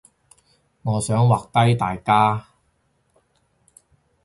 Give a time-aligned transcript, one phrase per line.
[0.81, 2.43] 我想畫低大家